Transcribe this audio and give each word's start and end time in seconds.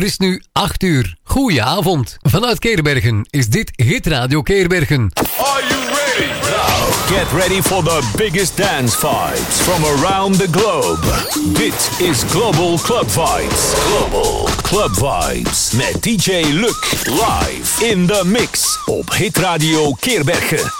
Er 0.00 0.06
is 0.06 0.16
nu 0.18 0.42
8 0.52 0.82
uur. 0.82 1.16
Goedenavond. 1.22 2.16
Vanuit 2.20 2.58
Keerbergen 2.58 3.26
is 3.30 3.48
dit 3.48 3.70
Hit 3.76 4.06
Radio 4.06 4.42
Keerbergen. 4.42 5.10
Are 5.14 5.62
you 5.68 5.80
ready? 5.84 6.30
Now, 6.42 7.16
get 7.16 7.32
ready 7.32 7.62
for 7.62 7.84
the 7.84 8.10
biggest 8.16 8.56
dance 8.56 8.96
fights 8.96 9.60
from 9.60 9.84
around 9.84 10.38
the 10.38 10.50
globe. 10.50 10.98
Dit 11.58 11.90
is 11.98 12.24
Global 12.30 12.78
Club 12.78 13.08
Vibes. 13.08 13.72
Global 13.72 14.48
Club 14.62 14.94
Vibes 14.94 15.72
met 15.72 16.02
DJ 16.02 16.52
Luc 16.52 16.92
live 17.04 17.84
in 17.84 18.06
the 18.06 18.22
mix 18.24 18.78
op 18.86 19.14
Hit 19.14 19.38
Radio 19.38 19.92
Keerbergen. 19.92 20.79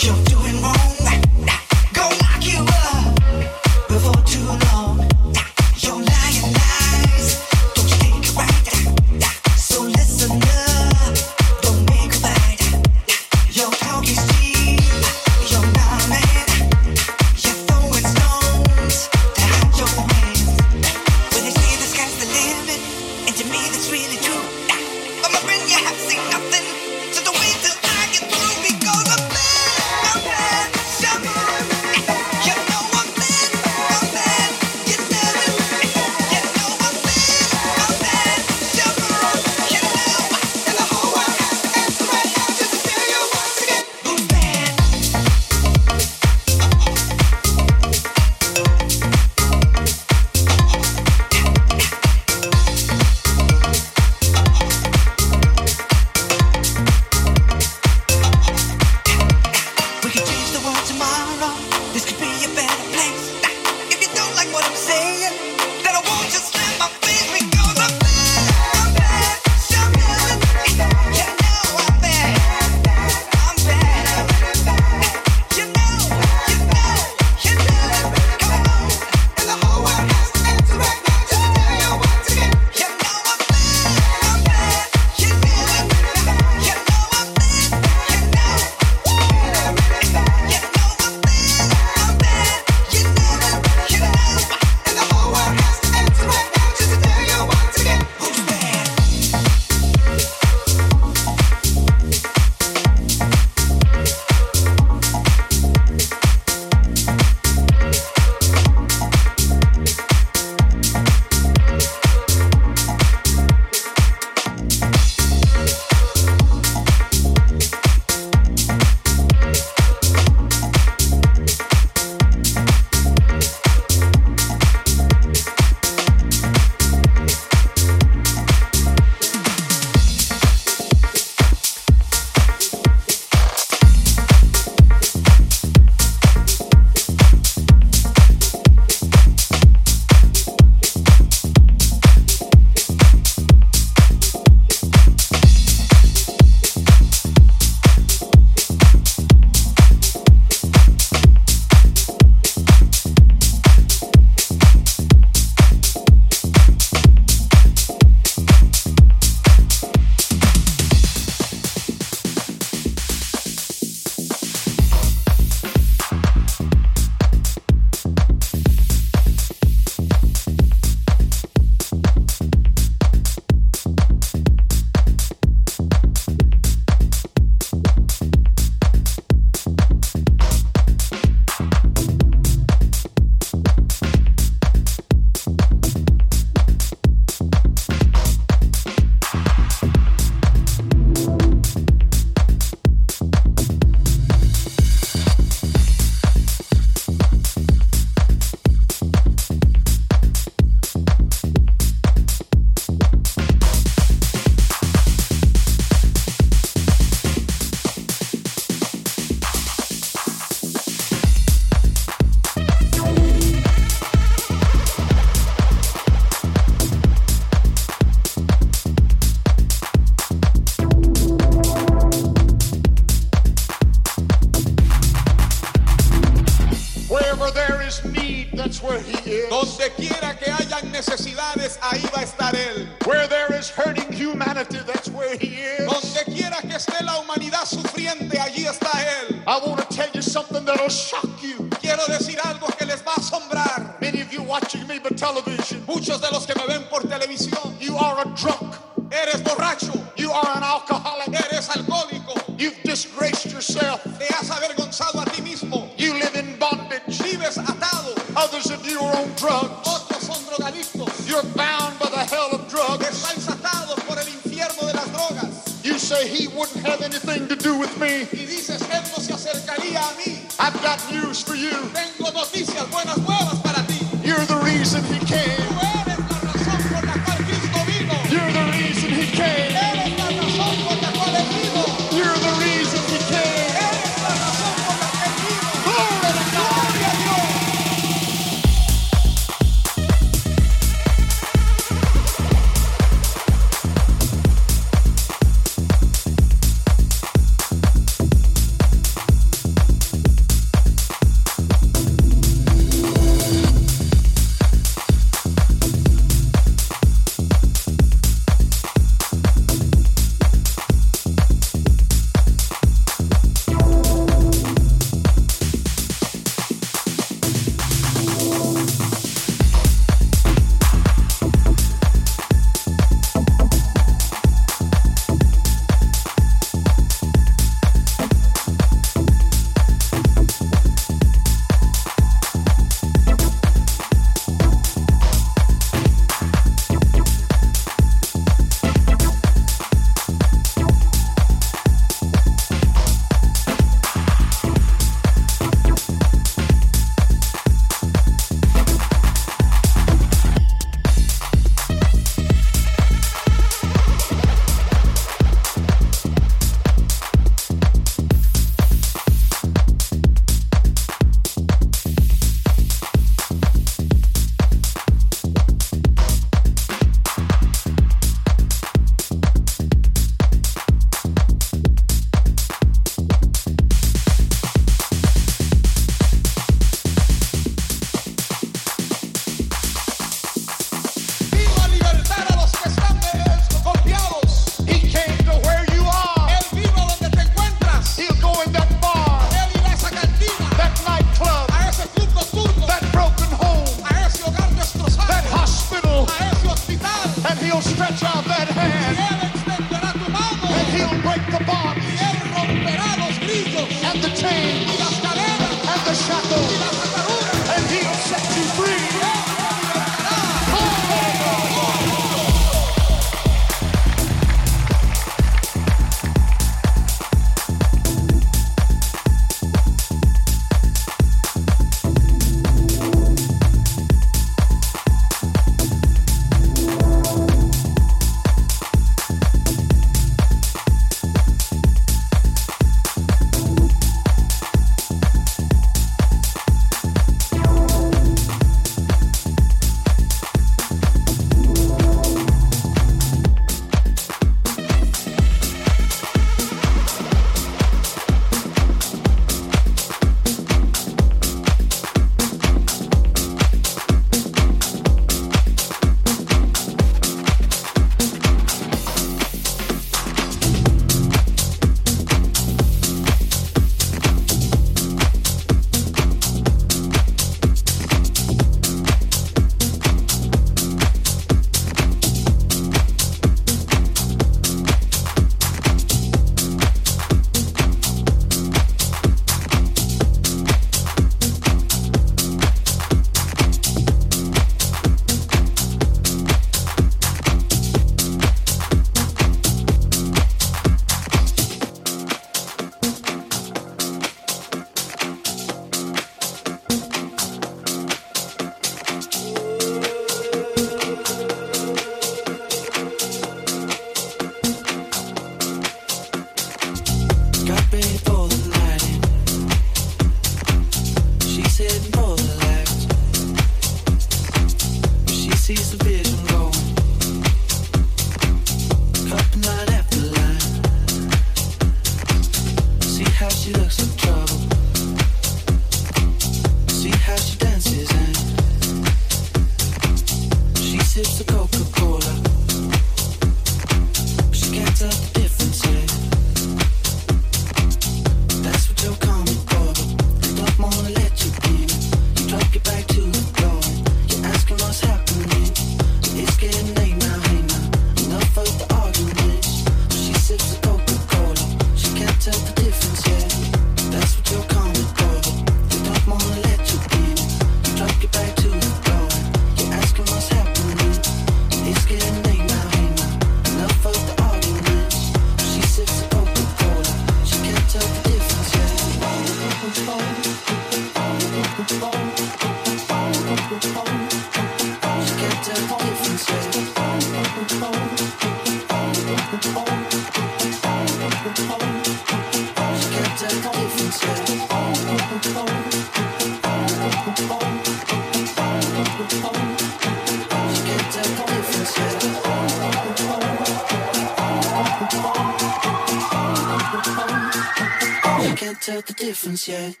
Yet. 599.67 600.00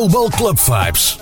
Global 0.00 0.30
Club 0.30 0.56
Vibes. 0.56 1.19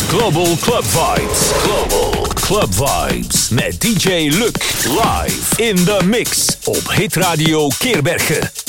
Global 0.00 0.56
Club 0.60 0.84
Vibes. 0.84 1.50
Global 1.62 2.26
Club 2.34 2.74
Vibes. 2.74 3.48
Met 3.48 3.80
DJ 3.80 4.28
Luc 4.28 4.84
live 4.84 5.62
in 5.62 5.84
de 5.84 6.00
mix 6.04 6.56
op 6.64 6.92
Hit 6.92 7.16
Radio 7.16 7.68
Keerbergen. 7.78 8.61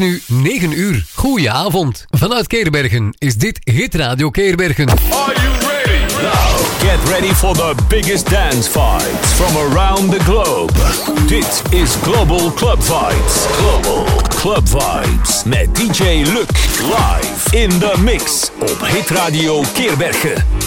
nu 0.00 0.22
9 0.26 0.72
uur. 0.72 1.04
Goeie 1.14 1.50
avond. 1.50 2.06
Vanuit 2.10 2.46
Keerbergen 2.46 3.14
is 3.18 3.34
dit 3.36 3.58
Hit 3.64 3.94
Radio 3.94 4.30
Keerbergen. 4.30 4.88
Are 4.88 4.98
you 5.34 5.52
ready? 5.60 6.22
Now 6.22 6.56
get 6.80 7.08
ready 7.08 7.34
for 7.34 7.54
the 7.54 7.74
biggest 7.88 8.30
dance 8.30 8.68
fights 8.68 9.32
from 9.32 9.56
around 9.72 10.10
the 10.10 10.24
globe. 10.24 10.72
Dit 11.26 11.62
is 11.70 11.90
Global 12.02 12.52
Club 12.52 12.82
Vibes. 12.82 13.46
Global 13.56 14.04
Club 14.28 14.68
Vibes 14.68 15.44
met 15.44 15.74
DJ 15.74 16.00
Luc 16.32 16.50
live 16.80 17.56
in 17.56 17.68
the 17.68 17.94
mix 18.04 18.50
op 18.60 18.86
Hit 18.86 19.10
Radio 19.10 19.62
Keerbergen. 19.74 20.59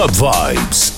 Club 0.00 0.12
Vibes. 0.12 0.89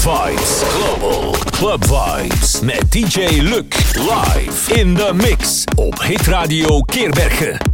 Vibes. 0.00 0.62
Global 0.62 1.34
Club 1.50 1.84
Vibes. 1.84 2.60
Met 2.60 2.92
DJ 2.92 3.40
Luc. 3.40 3.74
Live 3.94 4.74
in 4.74 4.94
de 4.94 5.10
mix. 5.14 5.64
Op 5.76 6.02
Hit 6.02 6.26
Radio 6.26 6.80
Keerbergen. 6.80 7.69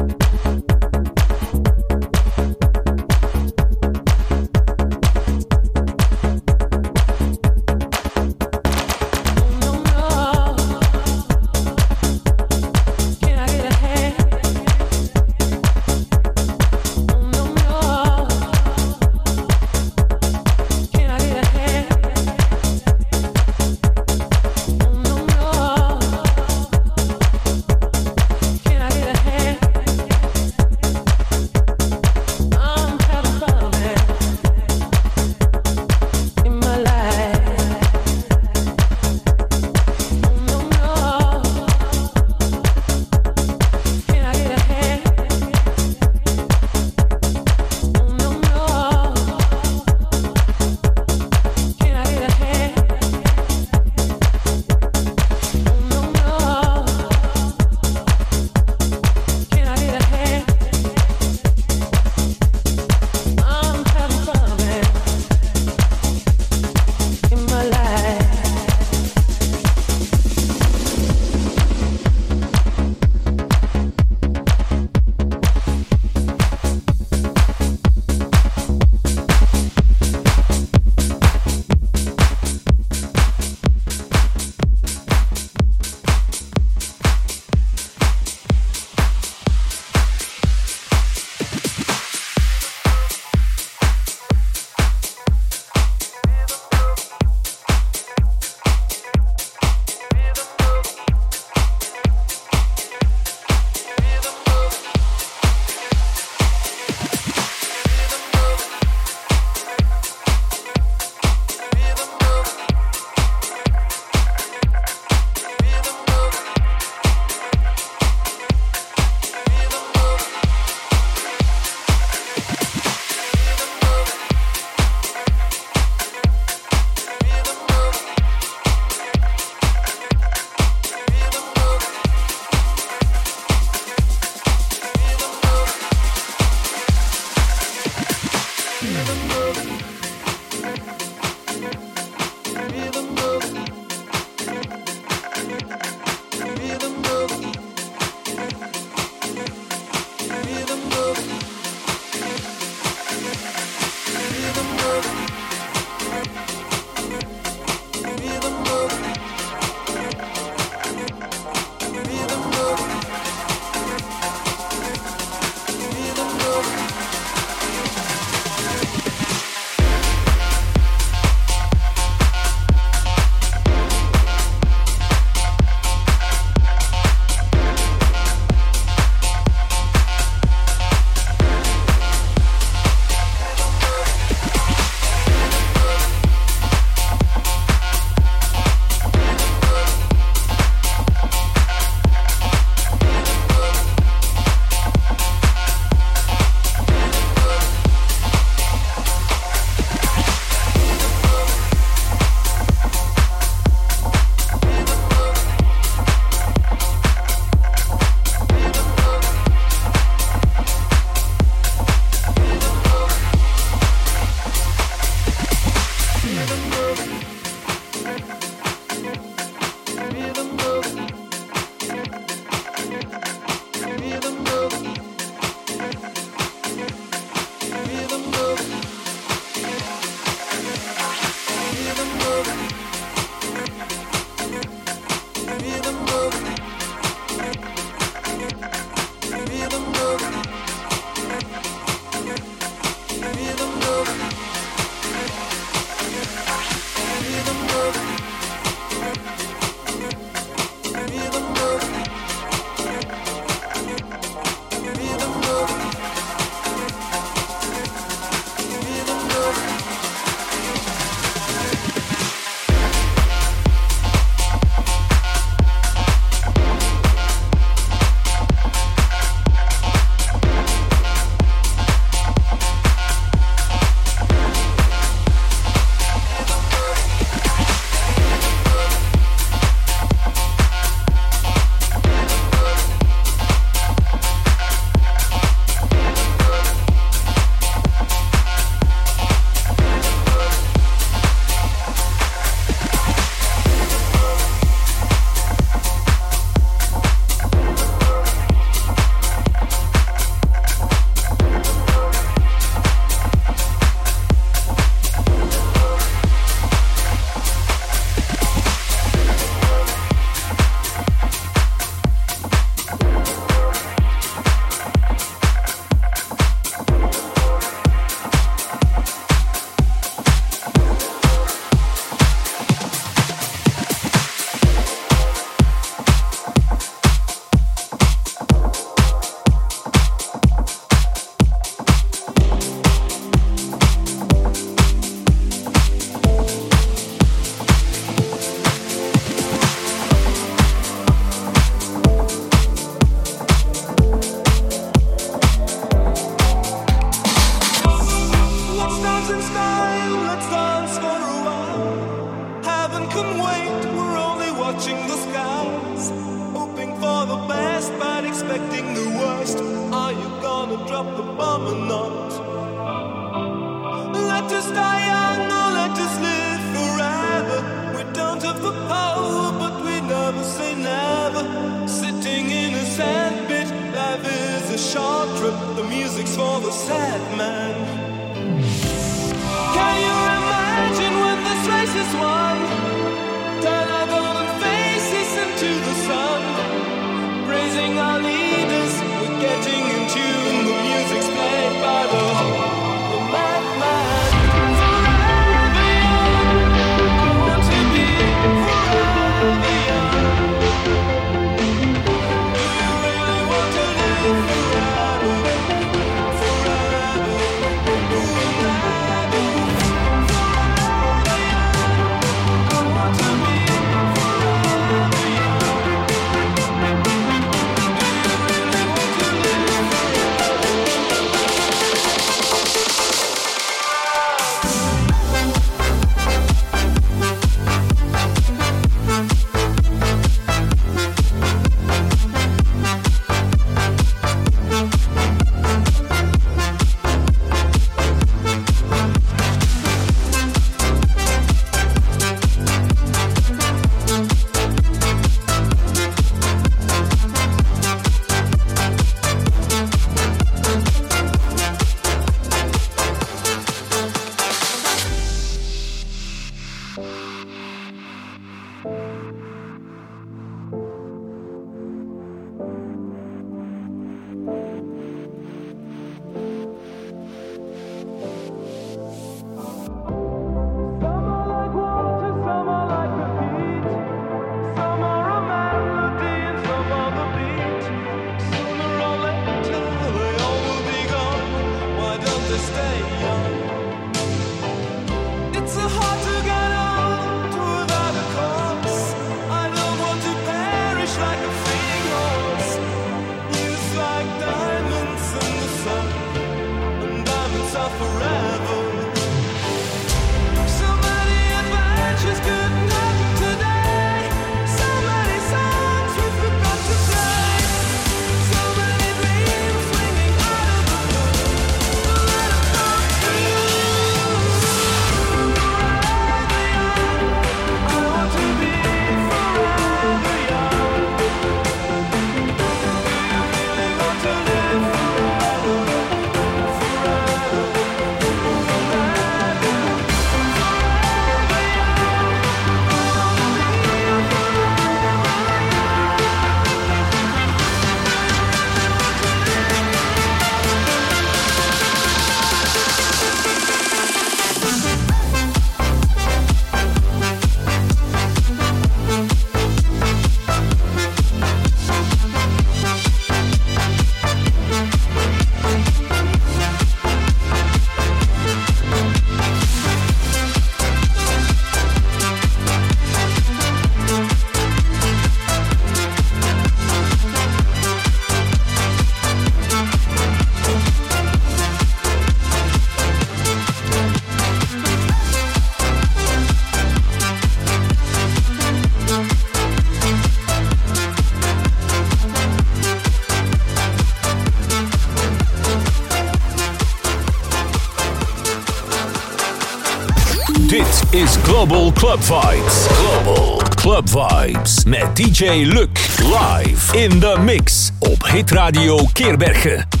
is 591.21 591.37
Global 591.43 591.91
Club 591.91 592.19
Vibes. 592.19 592.87
Global 592.87 593.61
Club 593.75 594.09
Vibes 594.09 594.83
met 594.85 595.15
DJ 595.15 595.65
Luc 595.65 595.89
live 596.17 596.97
in 596.97 597.19
de 597.19 597.37
mix 597.39 597.91
op 597.99 598.23
Hit 598.27 598.51
Radio 598.51 599.05
Keerbergen. 599.13 600.00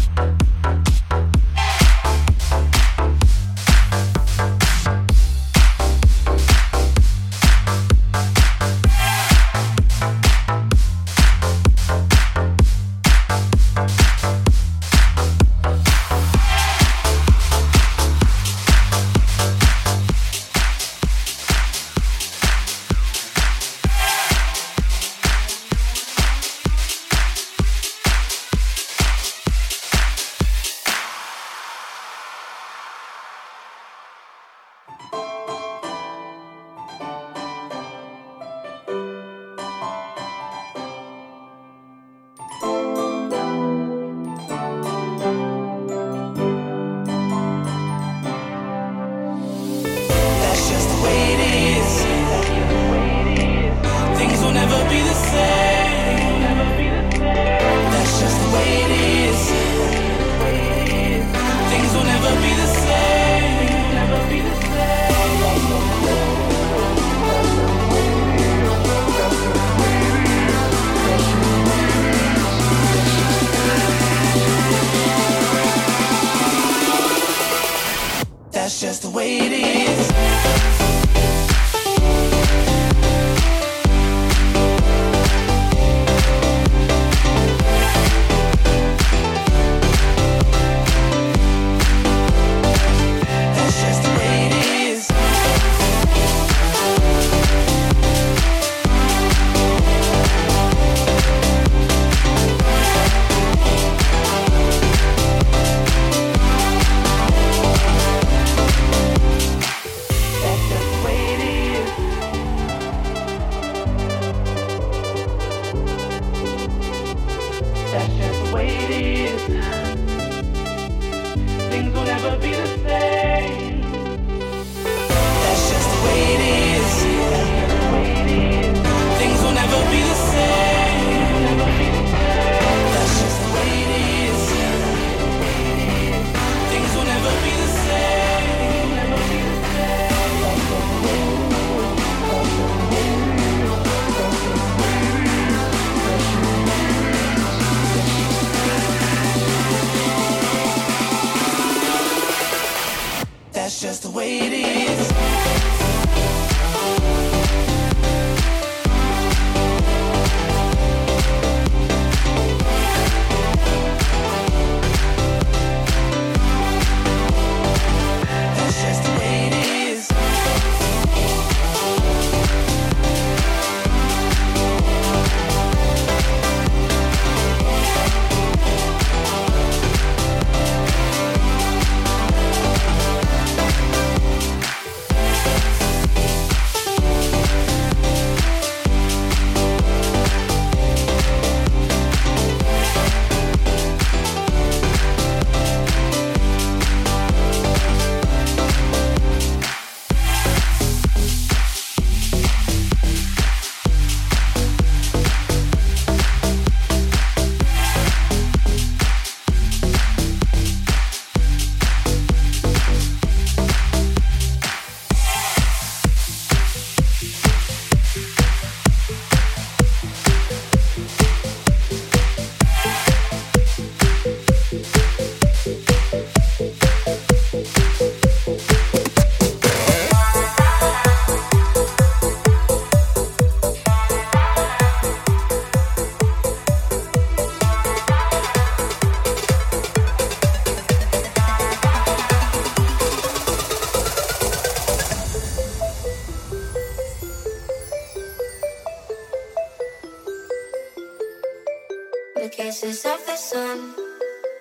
kisses 252.51 253.05
of 253.05 253.25
the 253.25 253.35
sun 253.35 253.95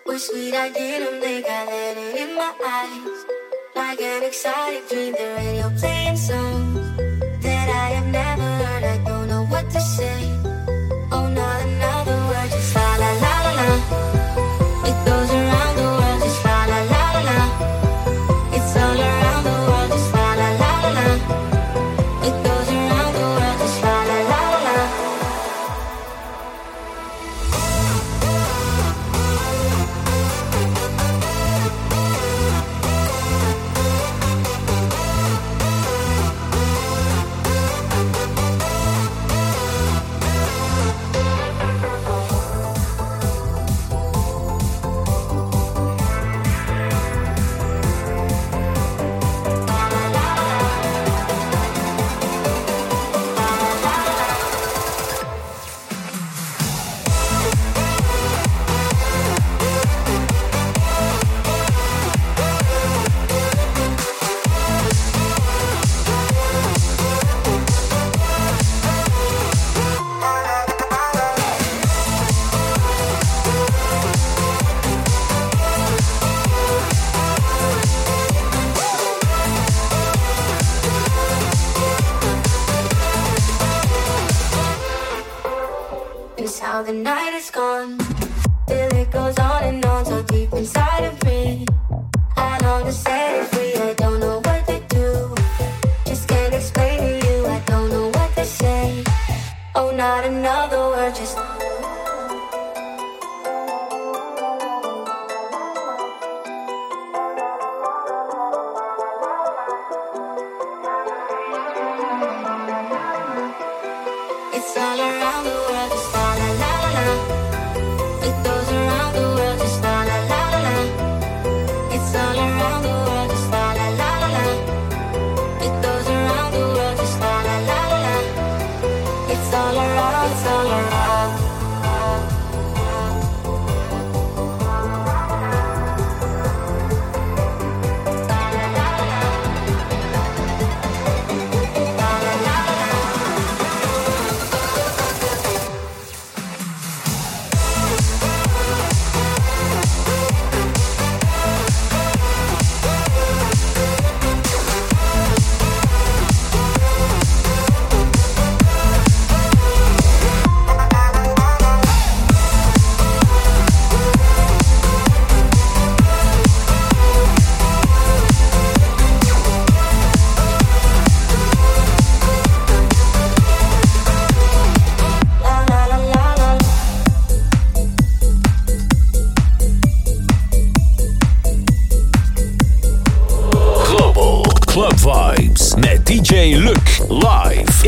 were 0.07 0.19
sweet. 0.19 0.55
I 0.55 0.71
didn't 0.71 1.21
think 1.21 1.47
I 1.47 1.65
had 1.73 1.97
it 1.97 2.17
in 2.17 2.37
my 2.37 2.53
eyes. 2.65 3.25
Like 3.75 4.01
an 4.01 4.23
exciting 4.23 4.87
dream, 4.89 5.13
the 5.13 5.35
radio 5.37 5.71
playing 5.79 6.17
song. 6.17 6.70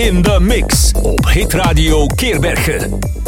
In 0.03 0.23
the 0.23 0.41
mix 0.41 0.93
op 1.03 1.27
Hit 1.27 1.53
Radio 1.53 2.07
Keerbergen. 2.07 3.22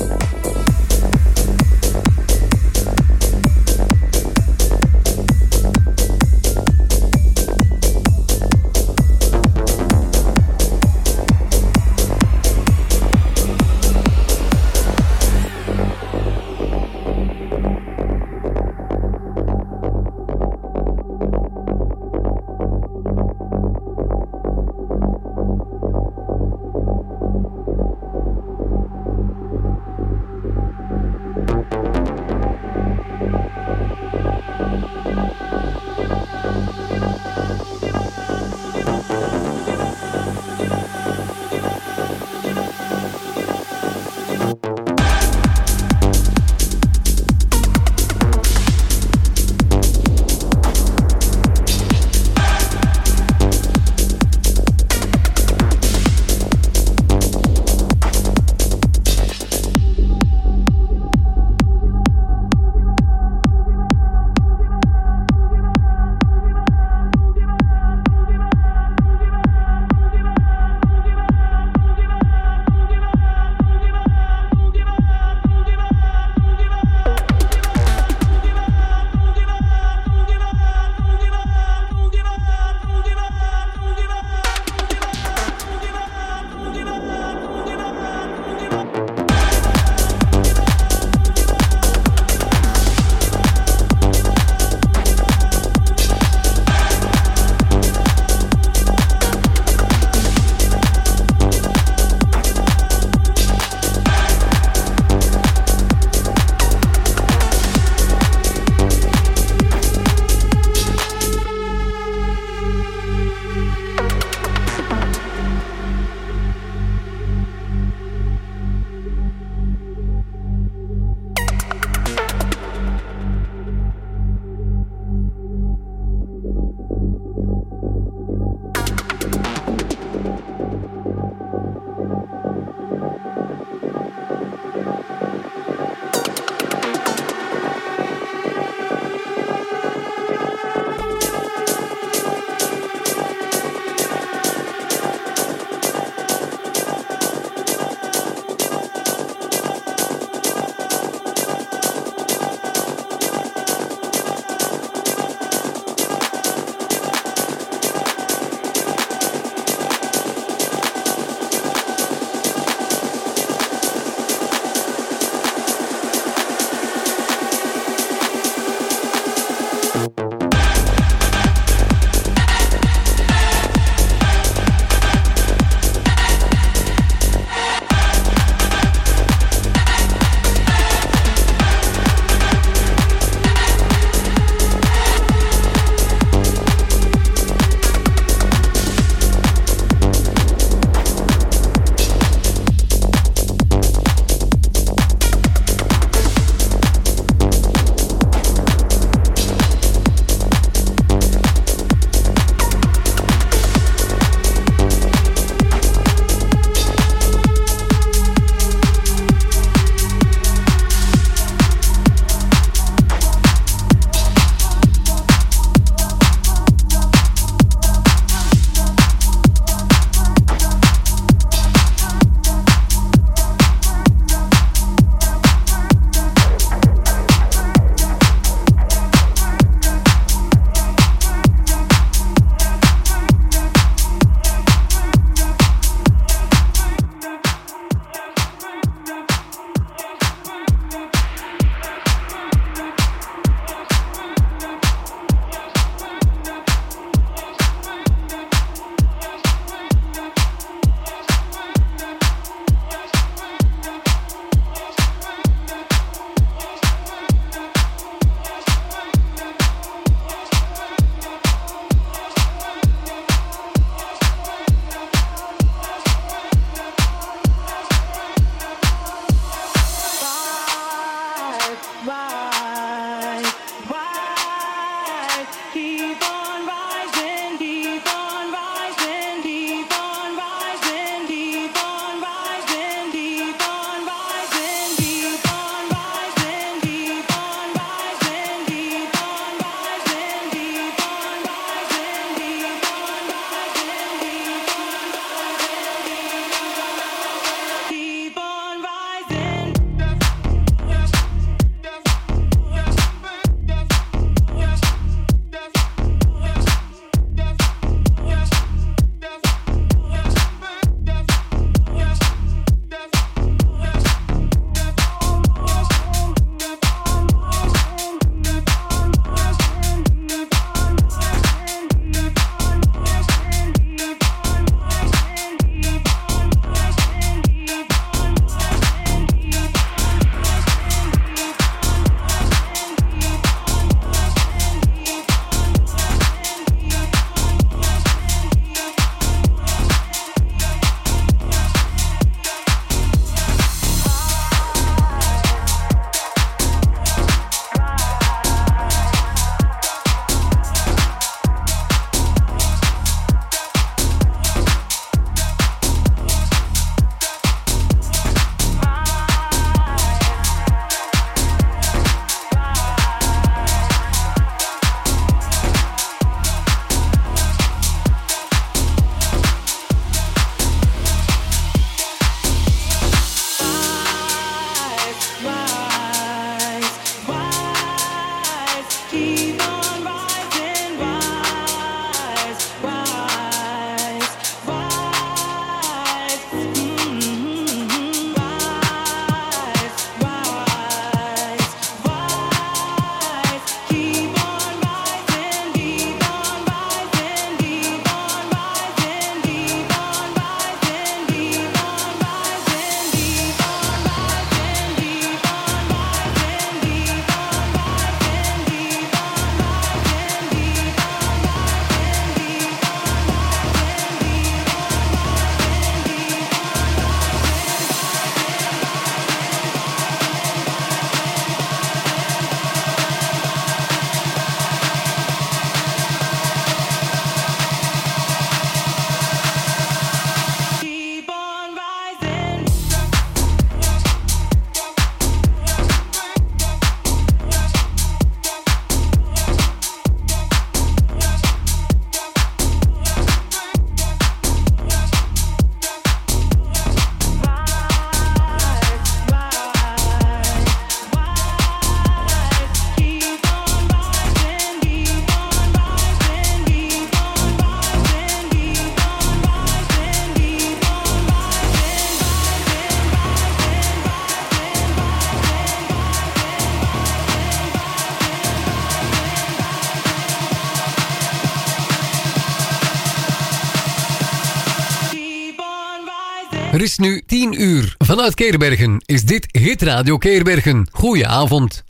Is 476.98 477.06
nu 477.06 477.22
10 477.26 477.60
uur. 477.60 477.94
Vanuit 477.98 478.34
Keerbergen 478.34 479.02
is 479.06 479.22
dit 479.22 479.46
Hit 479.50 479.82
Radio 479.82 480.16
Keerbergen. 480.16 480.88
Goeie 480.92 481.26
avond. 481.26 481.82